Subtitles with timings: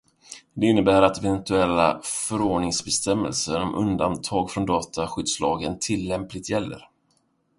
[0.53, 6.87] Det innebär att eventuella förordningsbestämmelser om undantag från dataskyddslagens tillämplighet gäller.